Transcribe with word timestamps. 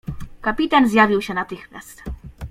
"Kapitan 0.41 0.89
zjawił 0.89 1.21
się 1.21 1.33
natychmiast." 1.33 2.03